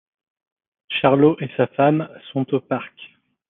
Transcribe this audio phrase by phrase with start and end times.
[0.89, 2.95] Charlot et sa femme sont aux parc.